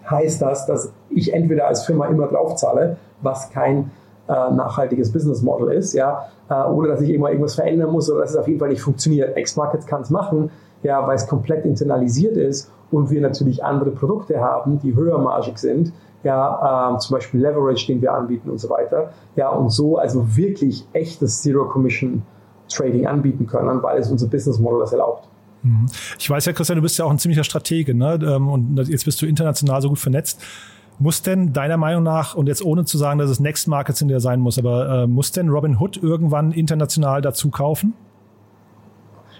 [0.09, 3.91] heißt das, dass ich entweder als Firma immer draufzahle, was kein
[4.31, 8.31] nachhaltiges Business Model ist, ja, äh, oder dass ich immer irgendwas verändern muss oder dass
[8.31, 9.37] es auf jeden Fall nicht funktioniert.
[9.37, 10.51] X-Markets kann es machen,
[10.83, 15.57] ja, weil es komplett internalisiert ist und wir natürlich andere Produkte haben, die höher margig
[15.57, 19.97] sind, ja, ähm, zum Beispiel Leverage, den wir anbieten und so weiter, ja, und so
[19.97, 22.23] also wirklich echtes Zero Commission
[22.69, 25.27] Trading anbieten können, weil es unser Business Model das erlaubt.
[25.63, 25.85] Mhm.
[26.19, 28.19] Ich weiß ja, Christian, du bist ja auch ein ziemlicher Stratege, ne?
[28.21, 30.41] Ähm, und jetzt bist du international so gut vernetzt.
[30.99, 34.07] Muss denn deiner Meinung nach, und jetzt ohne zu sagen, dass es Next Markets in
[34.07, 37.93] der sein muss, aber äh, muss denn Robin Hood irgendwann international dazu kaufen?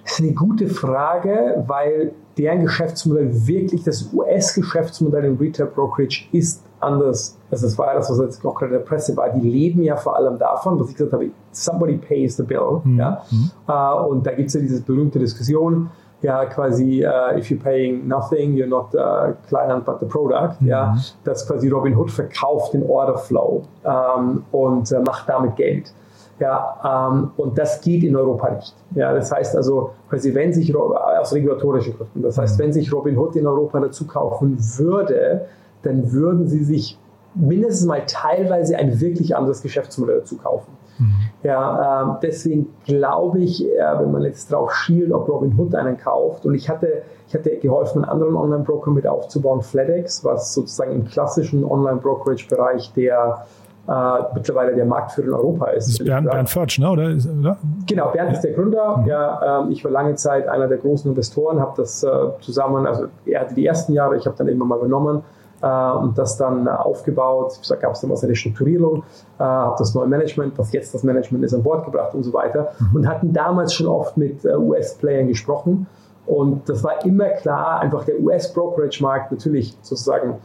[0.04, 6.64] Das ist eine gute Frage, weil deren Geschäftsmodell wirklich das US-Geschäftsmodell im Retail Brokerage ist
[6.80, 7.38] anders.
[7.50, 9.30] Also das war ja das, was jetzt auch gerade in der Presse war.
[9.30, 12.82] Die leben ja vor allem davon, was ich gesagt habe, somebody pays the bill.
[12.84, 13.00] Mhm.
[13.00, 13.24] Ja?
[13.32, 13.52] Mhm.
[13.68, 15.90] Uh, und da gibt es ja diese berühmte Diskussion,
[16.22, 20.62] ja quasi, uh, if you're paying nothing, you're not uh, client but the product.
[20.62, 20.68] Mhm.
[20.68, 20.98] Ja?
[21.24, 25.94] Dass quasi Robinhood verkauft den Orderflow um, und uh, macht damit Geld.
[26.40, 28.76] Ja, ähm, und das geht in Europa nicht.
[28.94, 32.64] Ja, das heißt also, quasi wenn sich aus regulatorischen Gründen, das heißt, mhm.
[32.64, 35.48] wenn sich Robin Hood in Europa dazu kaufen würde,
[35.82, 36.98] dann würden sie sich
[37.40, 40.72] mindestens mal teilweise ein wirklich anderes Geschäftsmodell dazu kaufen.
[41.00, 41.14] Mhm.
[41.44, 45.98] Ja, ähm, deswegen glaube ich, äh, wenn man jetzt drauf schielt, ob Robin Hood einen
[45.98, 50.92] kauft, und ich hatte, ich hatte geholfen, einen anderen Online-Broker mit aufzubauen, FedEx, was sozusagen
[50.92, 53.46] im klassischen Online-Brokerage-Bereich der
[53.88, 55.88] äh, mittlerweile der Marktführer in Europa ist.
[55.88, 56.90] Das ist Bernd, Bernd Förtsch, ne?
[56.90, 57.16] Oder?
[57.40, 57.58] oder?
[57.86, 58.36] Genau, Bernd ja.
[58.36, 58.98] ist der Gründer.
[58.98, 59.06] Mhm.
[59.06, 62.10] Ja, ähm, ich war lange Zeit einer der großen Investoren, habe das äh,
[62.42, 65.22] zusammen, also er hatte die ersten Jahre, ich habe dann irgendwann mal übernommen äh,
[65.66, 67.60] und das dann aufgebaut.
[67.68, 69.04] Da gab es dann was eine Strukturierung,
[69.40, 72.34] äh, habe das neue Management, was jetzt das Management ist, an Bord gebracht und so
[72.34, 72.96] weiter mhm.
[72.98, 75.88] und hatten damals schon oft mit äh, US-Playern gesprochen
[76.28, 80.36] Und das war immer klar, einfach der US-Brokerage-Markt natürlich sozusagen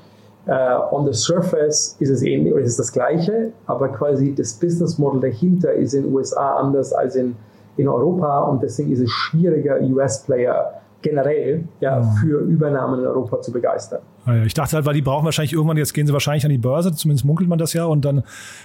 [0.46, 4.54] uh, on the surface ist es ähnlich oder ist es das gleiche, aber quasi das
[4.54, 7.36] Business Model dahinter ist in den USA anders als in,
[7.76, 12.16] in Europa und deswegen ist es schwieriger, US-Player generell ja, mhm.
[12.20, 14.00] für Übernahmen in Europa zu begeistern.
[14.46, 16.92] Ich dachte halt, weil die brauchen wahrscheinlich irgendwann, jetzt gehen sie wahrscheinlich an die Börse,
[16.94, 18.22] zumindest munkelt man das ja, und dann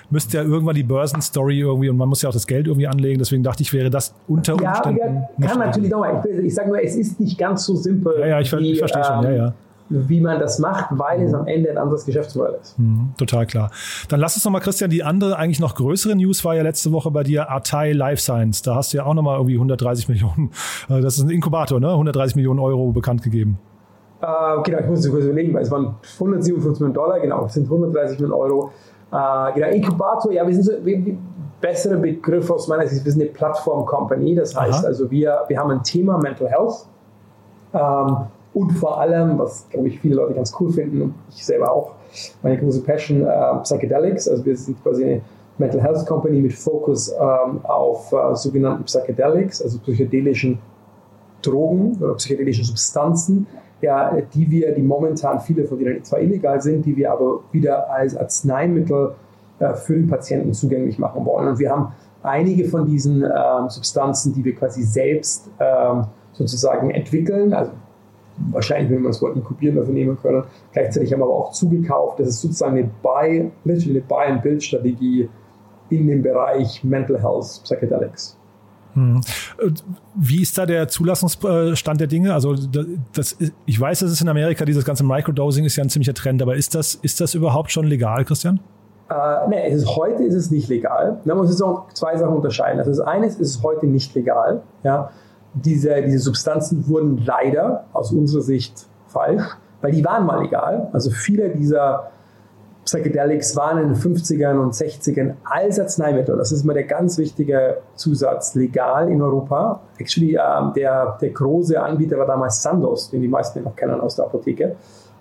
[0.10, 3.18] müsste ja irgendwann die Börsenstory irgendwie, und man muss ja auch das Geld irgendwie anlegen,
[3.18, 5.24] deswegen dachte ich, wäre das unter Umständen.
[5.40, 6.24] Ja, kann natürlich nochmal.
[6.30, 8.20] Ich, ich sage nur, es ist nicht ganz so simpel.
[8.20, 9.54] Ja, ja, ich, wie, ich verstehe ähm, schon, ja, ja
[9.90, 12.78] wie man das macht, weil es am Ende ein anderes Geschäftsmodell ist.
[12.78, 13.72] Mhm, total klar.
[14.10, 17.12] Dann lass uns nochmal, Christian, die andere, eigentlich noch größere News war ja letzte Woche
[17.12, 18.62] bei dir Atai Life Science.
[18.62, 20.52] Da hast du ja auch nochmal irgendwie 130 Millionen,
[20.90, 21.92] äh, das ist ein Inkubator, ne?
[21.92, 23.60] 130 Millionen Euro bekannt gegeben.
[24.22, 24.26] Äh,
[24.64, 27.66] genau, ich muss es kurz überlegen, weil es waren 157 Millionen Dollar, genau, es sind
[27.66, 28.72] 130 Millionen Euro.
[29.12, 31.18] Äh, genau, Inkubator, ja, wir sind so, wir, wir,
[31.60, 34.88] bessere Begriff aus meiner Sicht, wir sind eine Plattform-Company, das heißt Aha.
[34.88, 36.86] also, wir, wir haben ein Thema Mental Health.
[37.74, 41.72] Ähm, und vor allem, was glaube ich viele Leute ganz cool finden und ich selber
[41.72, 41.92] auch,
[42.42, 44.28] meine große Passion, äh, Psychedelics.
[44.28, 45.22] Also wir sind quasi eine
[45.60, 50.58] Mental Health Company mit Fokus ähm, auf äh, sogenannten Psychedelics, also psychedelischen
[51.44, 53.46] Drogen oder psychedelischen Substanzen,
[53.82, 57.92] ja, die wir, die momentan viele von denen zwar illegal sind, die wir aber wieder
[57.92, 59.14] als Arzneimittel
[59.60, 61.50] äh, für den Patienten zugänglich machen wollen.
[61.50, 61.92] Und wir haben
[62.24, 67.72] einige von diesen ähm, Substanzen, die wir quasi selbst ähm, sozusagen entwickeln, also
[68.38, 70.44] wahrscheinlich, wenn wir das Wort inkubieren dafür nehmen können.
[70.74, 72.20] Gleichzeitig haben wir aber auch zugekauft.
[72.20, 75.30] Das ist sozusagen eine Buy, literally eine Buy-and-Build-Strategie
[75.90, 78.38] in dem Bereich Mental Health Psychedelics.
[78.94, 79.22] Hm.
[80.16, 82.34] Wie ist da der Zulassungsstand der Dinge?
[82.34, 82.56] Also
[83.14, 86.42] das, ich weiß, dass es in Amerika dieses ganze Microdosing ist ja ein ziemlicher Trend,
[86.42, 88.60] aber ist das, ist das überhaupt schon legal, Christian?
[89.10, 91.22] Äh, nee, ist, heute ist es nicht legal.
[91.26, 92.80] Da muss ich auch zwei Sachen unterscheiden.
[92.80, 94.64] Also das eine ist, ist es heute nicht legal.
[94.84, 95.12] Ja?
[95.54, 99.44] Diese, diese Substanzen wurden leider aus unserer Sicht falsch,
[99.82, 100.90] weil die waren mal legal.
[100.94, 102.12] Also viele dieser
[102.88, 106.38] Psychedelics waren in den 50ern und 60ern als Arzneimittel.
[106.38, 109.82] Das ist mal der ganz wichtige Zusatz, legal in Europa.
[109.98, 114.16] Actually, ähm, der, der große Anbieter war damals Sandoz, den die meisten noch kennen aus
[114.16, 114.78] der Apotheke.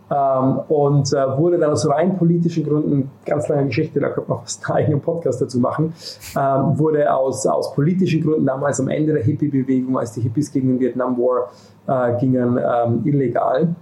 [0.09, 4.41] Ähm, und äh, wurde dann aus rein politischen Gründen, ganz lange Geschichte, da könnte man
[4.41, 5.95] fast einen eigenen Podcast dazu machen,
[6.39, 10.69] ähm, wurde aus, aus politischen Gründen damals am Ende der Hippie-Bewegung, als die Hippies gegen
[10.69, 11.51] den Vietnam War
[11.89, 13.75] äh, gingen, ähm, illegal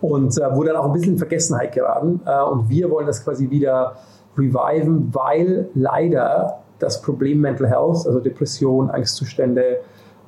[0.00, 2.20] und äh, wurde dann auch ein bisschen in Vergessenheit geraten.
[2.24, 3.96] Äh, und wir wollen das quasi wieder
[4.36, 9.80] reviven, weil leider das Problem Mental Health, also Depression, Angstzustände,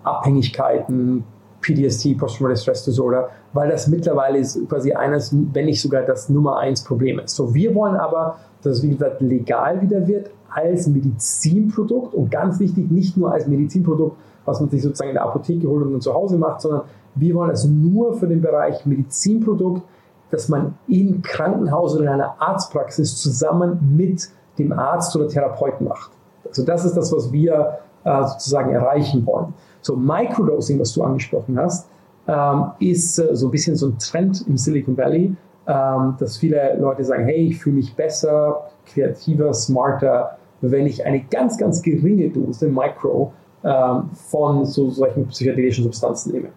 [0.02, 1.24] Abhängigkeiten,
[1.60, 6.82] PTSD, Post-Traumatic Stress Disorder, weil das mittlerweile quasi eines, wenn nicht sogar das Nummer eins
[6.82, 7.36] Problem ist.
[7.36, 12.58] So, wir wollen aber, dass es wie gesagt legal wieder wird als Medizinprodukt und ganz
[12.58, 16.12] wichtig, nicht nur als Medizinprodukt, was man sich sozusagen in der Apotheke holt und zu
[16.12, 16.82] Hause macht, sondern
[17.14, 19.82] wir wollen es nur für den Bereich Medizinprodukt,
[20.30, 26.10] dass man im Krankenhaus oder in einer Arztpraxis zusammen mit dem Arzt oder Therapeuten macht.
[26.46, 29.54] Also das ist das, was wir äh, sozusagen erreichen wollen.
[29.82, 31.88] So Microdosing, was du angesprochen hast,
[32.28, 35.34] ähm, ist äh, so ein bisschen so ein Trend im Silicon Valley,
[35.66, 41.20] ähm, dass viele Leute sagen, hey, ich fühle mich besser, kreativer, smarter, wenn ich eine
[41.30, 43.32] ganz, ganz geringe Dose Micro
[43.64, 46.48] ähm, von so solchen psychedelischen Substanzen nehme.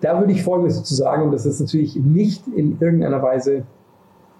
[0.00, 3.64] Da würde ich Folgendes dazu sagen, und das ist natürlich nicht in irgendeiner Weise,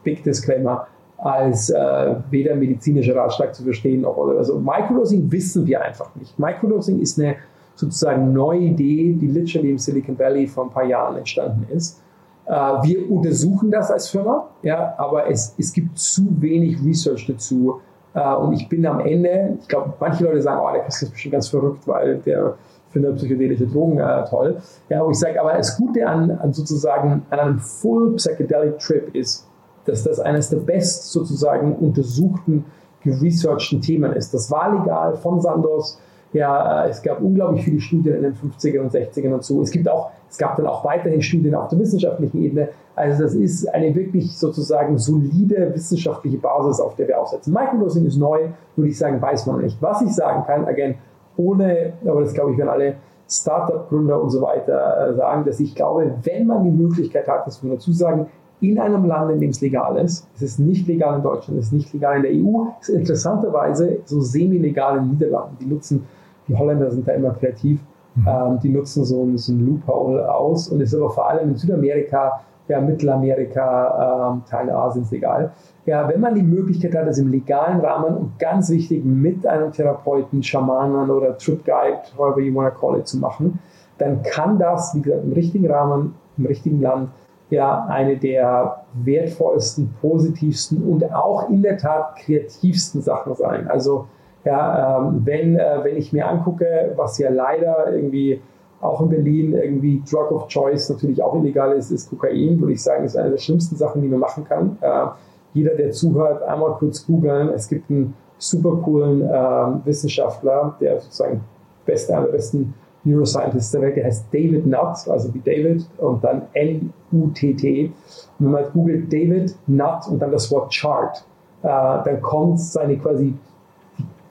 [0.02, 0.86] Big Disclaimer,
[1.18, 6.38] als äh, weder medizinischer Ratschlag zu verstehen, noch, also Microdosing wissen wir einfach nicht.
[6.38, 7.36] Microdosing ist eine
[7.80, 12.00] sozusagen neue Idee, die literally im Silicon Valley vor ein paar Jahren entstanden ist.
[12.46, 17.80] Äh, wir untersuchen das als Firma, ja, aber es, es gibt zu wenig Research dazu.
[18.14, 21.12] Äh, und ich bin am Ende, ich glaube, manche Leute sagen, oh, der Chris ist
[21.12, 22.56] bestimmt ganz verrückt, weil der
[22.90, 24.56] findet psychedelische Drogen äh, toll.
[24.88, 29.14] Ja, wo ich sage, aber das Gute an, an sozusagen an einem Full Psychedelic Trip
[29.14, 29.46] ist,
[29.84, 32.64] dass das eines der best sozusagen untersuchten,
[33.02, 34.34] geresearchten Themen ist.
[34.34, 35.98] Das war legal von Sandos
[36.32, 39.62] ja, es gab unglaublich viele Studien in den 50ern und 60ern und so.
[39.62, 42.68] Es gibt auch, es gab dann auch weiterhin Studien auf der wissenschaftlichen Ebene.
[42.94, 47.52] Also das ist eine wirklich sozusagen solide wissenschaftliche Basis, auf der wir aufsetzen.
[47.52, 49.80] Microdosing ist neu, würde ich sagen, weiß man nicht.
[49.82, 50.94] Was ich sagen kann, again,
[51.36, 52.94] ohne, aber das glaube ich, werden alle
[53.28, 57.62] Startup-Gründer und so weiter äh, sagen, dass ich glaube, wenn man die Möglichkeit hat, das
[57.62, 58.26] muss man dazu sagen,
[58.60, 60.28] in einem Land, in dem es legal ist.
[60.36, 62.66] Es ist nicht legal in Deutschland, es ist nicht legal in der EU.
[62.80, 65.56] Es ist interessanterweise so semi-legal in den Niederlanden.
[65.60, 66.06] Die nutzen
[66.50, 67.80] die Holländer sind da immer kreativ.
[68.16, 68.26] Mhm.
[68.26, 71.56] Ähm, die nutzen so, ein, so ein Loophole aus und ist aber vor allem in
[71.56, 75.52] Südamerika, ja, Mittelamerika, ähm, Teile Asiens legal.
[75.86, 79.72] Ja, wenn man die Möglichkeit hat, das im legalen Rahmen und ganz wichtig mit einem
[79.72, 83.58] Therapeuten, Schamanen oder Trip Guide, however you want to call it, zu machen,
[83.98, 87.10] dann kann das, wie gesagt, im richtigen Rahmen, im richtigen Land,
[87.50, 93.68] ja eine der wertvollsten, positivsten und auch in der Tat kreativsten Sachen sein.
[93.68, 94.06] Also
[94.44, 98.40] ja, ähm, wenn, äh, wenn ich mir angucke, was ja leider irgendwie
[98.80, 102.82] auch in Berlin irgendwie Drug of Choice natürlich auch illegal ist, ist Kokain, würde ich
[102.82, 104.78] sagen, ist eine der schlimmsten Sachen, die man machen kann.
[104.80, 105.06] Äh,
[105.52, 107.48] jeder, der zuhört, einmal kurz googeln.
[107.50, 111.42] Es gibt einen super coolen äh, Wissenschaftler, der sozusagen
[111.84, 112.74] beste, einer der besten
[113.04, 117.92] Neuroscientists der Welt, der heißt David Nutt, also wie David und dann N-U-T-T.
[118.38, 121.24] Und wenn man googelt David Nutt und dann das Wort Chart,
[121.62, 123.34] äh, dann kommt seine quasi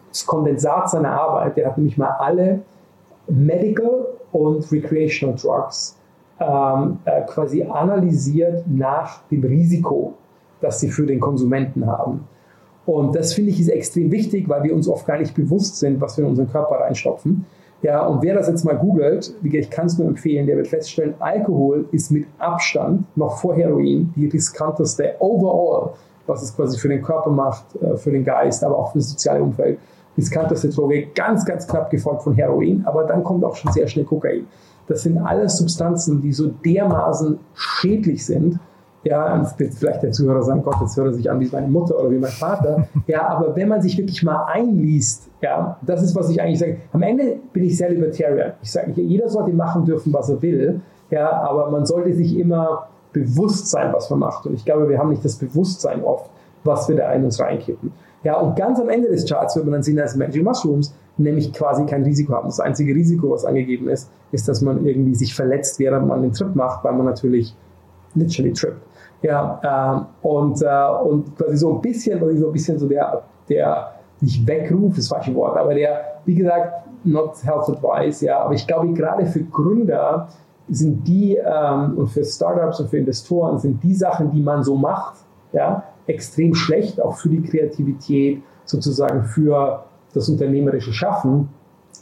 [0.10, 1.58] das Kondensat seiner Arbeit.
[1.58, 2.62] Der hat nämlich mal alle
[3.28, 5.98] Medical und Recreational Drugs
[6.40, 10.14] ähm, äh, quasi analysiert nach dem Risiko,
[10.62, 12.28] das sie für den Konsumenten haben.
[12.86, 16.02] Und das finde ich ist extrem wichtig, weil wir uns oft gar nicht bewusst sind,
[16.02, 17.46] was wir in unseren Körper reinstopfen.
[17.82, 21.14] Ja, und wer das jetzt mal googelt, ich kann es nur empfehlen, der wird feststellen,
[21.20, 25.92] Alkohol ist mit Abstand noch vor Heroin die riskanteste overall,
[26.28, 29.12] was es quasi für den Körper macht, äh, für den Geist, aber auch für das
[29.12, 29.80] soziale Umfeld
[30.18, 34.06] riskanteste Droge, ganz, ganz knapp gefolgt von Heroin, aber dann kommt auch schon sehr schnell
[34.06, 34.46] Kokain.
[34.88, 38.60] Das sind alles Substanzen, die so dermaßen schädlich sind.
[39.04, 42.12] Ja, vielleicht der Zuhörer sagen, Gott, jetzt hört er sich an wie meine Mutter oder
[42.12, 42.88] wie mein Vater.
[43.08, 46.78] Ja, aber wenn man sich wirklich mal einliest, ja, das ist, was ich eigentlich sage.
[46.92, 48.54] Am Ende bin ich sehr libertarian.
[48.62, 50.82] Ich sage, jeder sollte machen dürfen, was er will.
[51.12, 54.46] Ja, aber man sollte sich immer bewusst sein, was man macht.
[54.46, 56.30] Und ich glaube, wir haben nicht das Bewusstsein oft,
[56.64, 57.92] was wir da in uns reinkippen.
[58.24, 61.54] Ja, und ganz am Ende des Charts wird man dann sehen, dass Magic Mushrooms nämlich
[61.54, 62.48] quasi kein Risiko haben.
[62.48, 66.34] Das einzige Risiko, was angegeben ist, ist, dass man irgendwie sich verletzt, während man den
[66.34, 67.56] Trip macht, weil man natürlich
[68.16, 68.82] literally trippt.
[69.22, 73.24] Ja, ähm, und, äh, und quasi so ein bisschen, quasi so ein bisschen so der,
[73.50, 78.54] der nicht Weckruf, das falsche Wort, aber der, wie gesagt, not health advice, ja, aber
[78.54, 80.28] ich glaube, gerade für Gründer
[80.70, 84.76] sind die ähm, und für Startups und für Investoren sind die Sachen, die man so
[84.76, 85.18] macht,
[85.52, 91.50] ja, extrem schlecht, auch für die Kreativität, sozusagen für das unternehmerische Schaffen.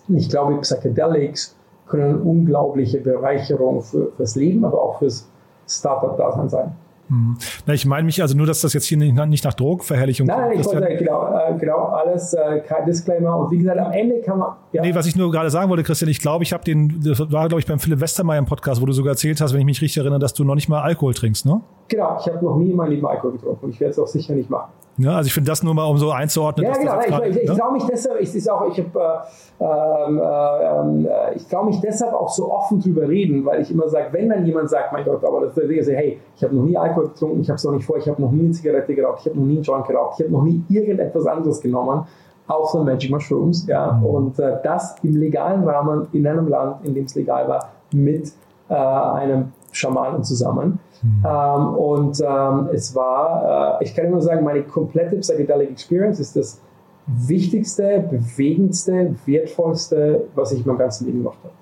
[0.07, 1.55] Und ich glaube, Psychedelics
[1.87, 5.29] können eine unglaubliche Bereicherung für, fürs Leben, aber auch fürs
[5.67, 6.71] Startup-Dasein sein.
[7.09, 7.37] Mhm.
[7.65, 10.49] Na, ich meine mich also nur, dass das jetzt hier nicht, nicht nach Drogenverherrlichung Nein,
[10.49, 13.37] nein, ich wollte, ja genau, äh, genau, alles, äh, kein Disclaimer.
[13.37, 14.55] Und wie gesagt, am Ende kann man.
[14.73, 14.81] Ja.
[14.81, 17.47] Nee, was ich nur gerade sagen wollte, Christian, ich glaube, ich habe den, das war,
[17.47, 19.81] glaube ich, beim Philipp Westermeier im Podcast, wo du sogar erzählt hast, wenn ich mich
[19.81, 21.61] richtig erinnere, dass du noch nicht mal Alkohol trinkst, ne?
[21.87, 24.07] Genau, ich habe noch nie in meinem Leben Alkohol getrunken und ich werde es auch
[24.07, 24.71] sicher nicht machen.
[24.97, 26.65] Ja, also ich finde das nur mal, um so einzuordnen.
[26.65, 26.99] Ja, genau.
[26.99, 27.55] Ich, grad, ich, ich, ne?
[27.55, 31.79] traue mich deshalb, ich, ist auch, ich, hab, äh, ähm, äh, äh, ich traue mich
[31.81, 35.05] deshalb auch so offen drüber reden, weil ich immer sage, wenn dann jemand sagt, mein
[35.05, 37.57] Gott, aber das ist ich sage, hey, ich habe noch nie Alkohol getrunken, ich habe
[37.57, 39.55] es auch nicht vor, ich habe noch nie eine Zigarette geraucht, ich habe noch nie
[39.55, 42.07] einen Joint geraucht, ich habe noch nie irgendetwas anderes genommen,
[42.47, 44.05] außer Magic Mushrooms, ja, mhm.
[44.05, 48.31] und äh, das im legalen Rahmen in einem Land, in dem es legal war, mit
[48.69, 50.79] äh, einem Schamanen zusammen.
[51.01, 51.25] Mhm.
[51.25, 56.35] Ähm, und ähm, es war, äh, ich kann nur sagen, meine komplette Psychedelic Experience ist
[56.35, 56.61] das
[57.05, 61.53] wichtigste, bewegendste, wertvollste, was ich in meinem ganzen Leben gemacht habe.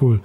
[0.00, 0.20] Cool.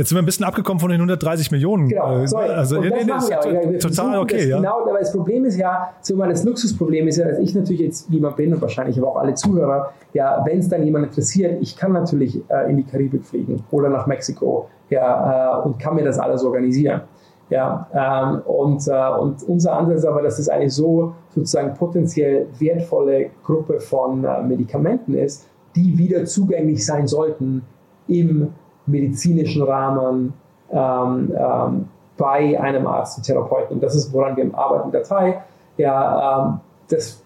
[0.00, 1.90] Jetzt sind wir ein bisschen abgekommen von den 130 Millionen.
[1.90, 2.48] Genau, äh, sorry.
[2.48, 3.78] Also, und das nee, machen wir auch.
[3.80, 4.56] total okay, ja.
[4.56, 7.82] Genau, aber das Problem ist ja, so mal das Luxusproblem ist ja, dass ich natürlich
[7.82, 11.58] jetzt jemand bin und wahrscheinlich aber auch alle Zuhörer, ja, wenn es dann jemand interessiert,
[11.60, 15.96] ich kann natürlich äh, in die Karibik fliegen oder nach Mexiko, ja, äh, und kann
[15.96, 17.02] mir das alles organisieren.
[17.50, 22.46] Ja, ähm, und, äh, und unser Ansatz ist aber, dass es eine so sozusagen potenziell
[22.58, 27.60] wertvolle Gruppe von äh, Medikamenten ist, die wieder zugänglich sein sollten
[28.08, 28.48] im
[28.90, 30.32] medizinischen Rahmen
[30.70, 33.76] ähm, ähm, bei einem Arzt und Therapeuten.
[33.76, 35.42] Und das ist, woran wir arbeiten der Datei.
[35.76, 37.22] Ja, ähm, das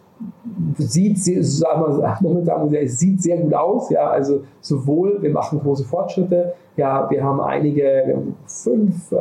[0.79, 3.90] sieht, sagen wir, momentan sieht sehr gut aus.
[3.90, 6.55] Ja, also sowohl wir machen große Fortschritte.
[6.77, 9.16] Ja, wir haben einige, wir haben fünf äh,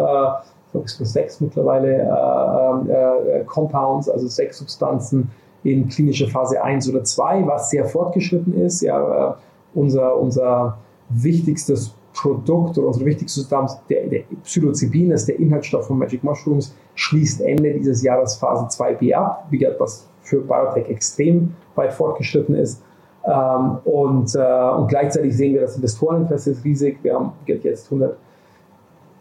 [0.74, 5.32] glaube ich, sechs mittlerweile äh, äh, äh, Compounds, also sechs Substanzen
[5.64, 8.82] in klinischer Phase 1 oder 2, was sehr fortgeschritten ist.
[8.82, 9.34] Ja, äh,
[9.74, 10.78] unser, unser
[11.10, 16.76] wichtigstes Produkt oder unsere wichtigste Substanz, der, der Psilocybin, ist der Inhaltsstoff von Magic Mushrooms,
[16.96, 22.56] schließt Ende dieses Jahres Phase 2b ab, wie gesagt, was für Biotech extrem weit fortgeschritten
[22.56, 22.82] ist.
[23.26, 26.98] Ähm, und, äh, und gleichzeitig sehen wir, das Investoreninteresse ist riesig.
[27.04, 28.18] Wir haben jetzt 100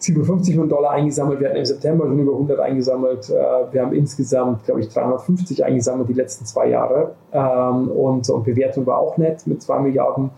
[0.02, 1.40] 57 Millionen Dollar eingesammelt.
[1.40, 3.30] Wir hatten im September schon über 100 eingesammelt.
[3.30, 3.32] Äh,
[3.72, 7.12] wir haben insgesamt, glaube ich, 350 eingesammelt die letzten zwei Jahre.
[7.32, 10.30] Ähm, und, und Bewertung war auch nett mit 2 Milliarden.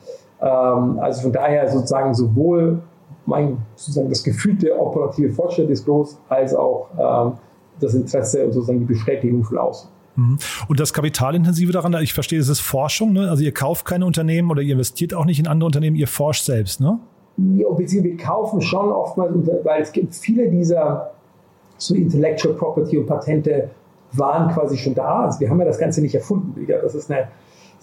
[0.44, 2.80] Ähm, also von daher sozusagen sowohl
[3.26, 7.32] mein, sozusagen das gefühlte operative Fortschritt ist groß, als auch ähm,
[7.80, 9.88] das Interesse und sozusagen die Bestätigung von außen.
[10.16, 10.38] Mhm.
[10.68, 13.30] Und das Kapitalintensive daran, ich verstehe, es ist Forschung, ne?
[13.30, 16.44] Also ihr kauft keine Unternehmen oder ihr investiert auch nicht in andere Unternehmen, ihr forscht
[16.44, 17.00] selbst, ne?
[17.36, 21.10] ja, beziehungsweise wir kaufen schon oftmals, weil es gibt viele dieser
[21.78, 23.70] so Intellectual Property und Patente
[24.12, 25.24] waren quasi schon da.
[25.24, 26.54] Also wir haben ja das Ganze nicht erfunden.
[26.68, 27.28] Das ist eine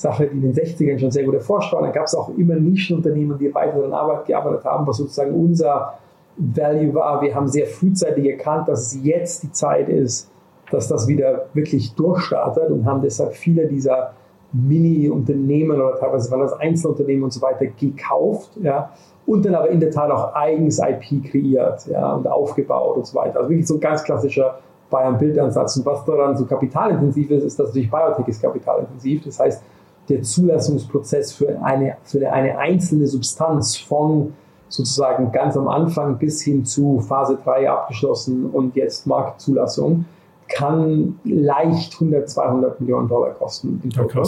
[0.02, 1.82] Sache, die in den 60ern schon sehr gut erforscht war.
[1.82, 5.94] Dann gab es auch immer Nischenunternehmen, die weiter an Arbeit gearbeitet haben, was sozusagen unser
[6.38, 7.22] Value war.
[7.22, 10.30] Wir haben sehr frühzeitig erkannt, dass es jetzt die Zeit ist,
[10.72, 14.14] dass das wieder wirklich durchstartet und haben deshalb viele dieser
[14.54, 18.92] Mini-Unternehmen oder teilweise waren das Einzelunternehmen und so weiter gekauft, ja,
[19.26, 23.18] und dann aber in der Tat auch eigens IP kreiert, ja, und aufgebaut und so
[23.18, 23.38] weiter.
[23.38, 24.60] Also wirklich so ein ganz klassischer
[24.90, 25.78] Bayern-Bildansatz.
[25.78, 29.24] Und was daran so kapitalintensiv ist, ist, dass natürlich Biotech ist kapitalintensiv.
[29.24, 29.64] Das heißt,
[30.12, 34.34] der Zulassungsprozess für eine, für eine einzelne Substanz von
[34.68, 40.06] sozusagen ganz am Anfang bis hin zu Phase 3 abgeschlossen und jetzt Marktzulassung
[40.48, 44.24] kann leicht 100, 200 Millionen Dollar kosten Total.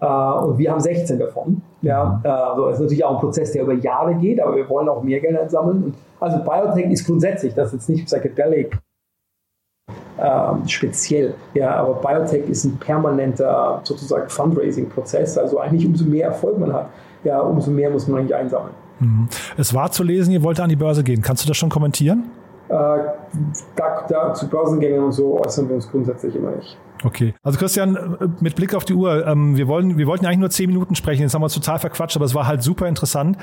[0.00, 1.62] Ja, äh, und wir haben 16 davon.
[1.80, 2.30] Ja, mhm.
[2.30, 5.02] also das ist natürlich auch ein Prozess, der über Jahre geht, aber wir wollen auch
[5.02, 5.94] mehr Geld einsammeln.
[6.20, 8.78] also Biotech ist grundsätzlich, das ist jetzt nicht Psychedelic
[10.22, 11.34] ähm, speziell.
[11.54, 15.36] Ja, aber Biotech ist ein permanenter sozusagen Fundraising-Prozess.
[15.36, 16.90] Also eigentlich umso mehr Erfolg man hat,
[17.24, 18.74] ja, umso mehr muss man eigentlich einsammeln.
[19.00, 19.28] Mhm.
[19.56, 21.22] Es war zu lesen, ihr wollt an die Börse gehen.
[21.22, 22.30] Kannst du das schon kommentieren?
[22.68, 22.74] Äh,
[23.76, 26.78] da, da, zu Börsengängen und so äußern wir uns grundsätzlich immer nicht.
[27.04, 27.34] Okay.
[27.42, 30.50] Also Christian, äh, mit Blick auf die Uhr, ähm, wir, wollen, wir wollten eigentlich nur
[30.50, 33.36] zehn Minuten sprechen, jetzt haben wir uns total verquatscht, aber es war halt super interessant.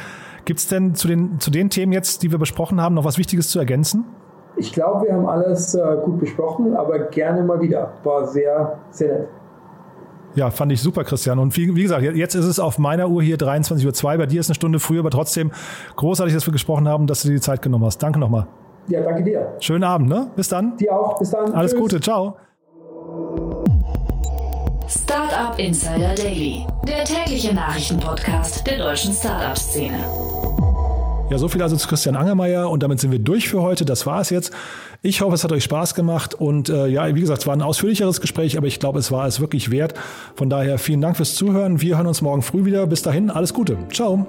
[0.45, 3.17] Gibt es denn zu den, zu den Themen jetzt, die wir besprochen haben, noch was
[3.17, 4.05] Wichtiges zu ergänzen?
[4.59, 7.93] Ich glaube, wir haben alles äh, gut besprochen, aber gerne mal wieder.
[8.03, 9.27] War sehr, sehr nett.
[10.35, 11.39] Ja, fand ich super, Christian.
[11.39, 14.17] Und wie, wie, gesagt, jetzt ist es auf meiner Uhr hier 23.02 Uhr.
[14.17, 15.51] Bei dir ist eine Stunde früher, aber trotzdem
[15.95, 17.97] großartig, dass wir gesprochen haben, dass du dir die Zeit genommen hast.
[18.03, 18.47] Danke nochmal.
[18.87, 19.55] Ja, danke dir.
[19.59, 20.29] Schönen Abend, ne?
[20.35, 20.77] Bis dann.
[20.77, 21.17] Dir auch.
[21.17, 21.53] Bis dann.
[21.53, 21.81] Alles Tschüss.
[21.81, 21.99] Gute.
[21.99, 22.35] Ciao.
[24.87, 29.99] Startup Insider Daily, der tägliche Nachrichtenpodcast der deutschen Startup-Szene.
[31.29, 33.85] Ja, so viel also zu Christian Angermeier und damit sind wir durch für heute.
[33.85, 34.51] Das war es jetzt.
[35.03, 37.61] Ich hoffe, es hat euch Spaß gemacht und äh, ja, wie gesagt, es war ein
[37.61, 39.93] ausführlicheres Gespräch, aber ich glaube, es war es wirklich wert.
[40.35, 41.81] Von daher vielen Dank fürs Zuhören.
[41.81, 42.87] Wir hören uns morgen früh wieder.
[42.87, 43.77] Bis dahin, alles Gute.
[43.93, 44.25] Ciao.